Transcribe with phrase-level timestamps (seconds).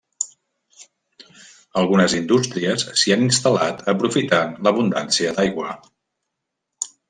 [1.81, 5.81] Algunes indústries s'hi han instal·lat aprofitant l'abundància d'aigua.